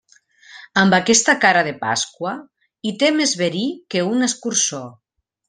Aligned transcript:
Amb 0.83 0.95
aquesta 0.97 1.35
cara 1.43 1.61
de 1.67 1.73
pasqua, 1.83 2.33
i 2.93 2.95
té 3.05 3.11
més 3.19 3.35
verí 3.43 3.63
que 3.97 4.03
un 4.15 4.31
escurçó. 4.31 4.83